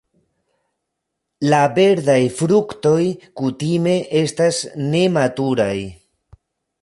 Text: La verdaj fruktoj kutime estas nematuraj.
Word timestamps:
La 1.53 1.59
verdaj 1.75 2.17
fruktoj 2.39 3.03
kutime 3.41 3.93
estas 4.23 4.63
nematuraj. 4.95 5.73